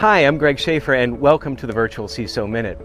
[0.00, 2.80] Hi, I'm Greg Schaefer, and welcome to the Virtual CISO Minute.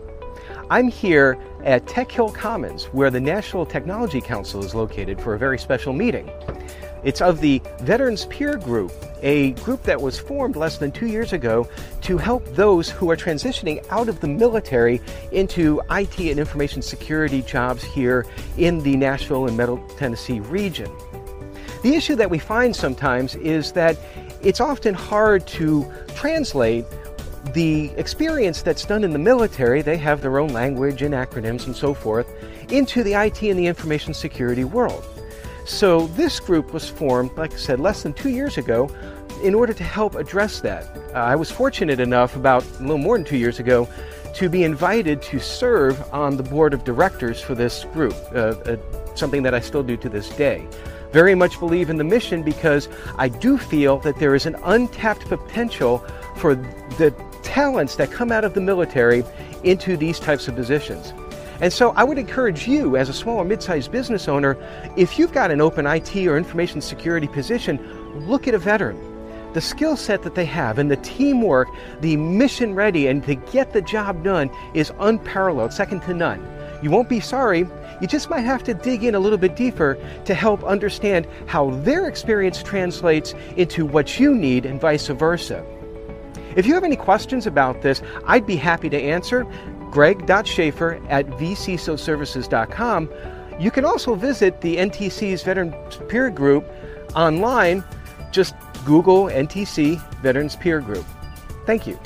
[0.69, 5.39] I'm here at Tech Hill Commons, where the Nashville Technology Council is located for a
[5.39, 6.29] very special meeting.
[7.05, 11.31] It's of the Veterans Peer Group, a group that was formed less than two years
[11.31, 11.69] ago
[12.01, 14.99] to help those who are transitioning out of the military
[15.31, 18.25] into IT and information security jobs here
[18.57, 20.91] in the Nashville and Middle Tennessee region.
[21.81, 23.97] The issue that we find sometimes is that
[24.41, 26.85] it's often hard to translate
[27.53, 31.75] the experience that's done in the military, they have their own language and acronyms and
[31.75, 32.27] so forth,
[32.71, 35.05] into the IT and the information security world.
[35.65, 38.89] So this group was formed, like I said, less than two years ago
[39.43, 40.85] in order to help address that.
[41.13, 43.87] Uh, I was fortunate enough about a little more than two years ago
[44.35, 48.77] to be invited to serve on the board of directors for this group, uh, uh,
[49.15, 50.67] something that I still do to this day.
[51.11, 55.25] Very much believe in the mission because I do feel that there is an untapped
[55.29, 56.05] potential
[56.37, 59.23] for the talents that come out of the military
[59.63, 61.13] into these types of positions.
[61.61, 64.57] And so I would encourage you, as a small or mid sized business owner,
[64.97, 67.79] if you've got an open IT or information security position,
[68.27, 68.99] look at a veteran.
[69.53, 71.69] The skill set that they have and the teamwork,
[72.01, 76.45] the mission ready, and to get the job done is unparalleled, second to none.
[76.83, 77.65] You won't be sorry.
[78.01, 81.69] You just might have to dig in a little bit deeper to help understand how
[81.69, 85.65] their experience translates into what you need and vice versa.
[86.55, 89.45] If you have any questions about this, I'd be happy to answer
[89.91, 93.09] greg.schaefer at vcsoservices.com.
[93.59, 96.69] You can also visit the NTC's Veterans Peer Group
[97.15, 97.83] online.
[98.31, 101.05] Just Google NTC Veterans Peer Group.
[101.65, 101.97] Thank you.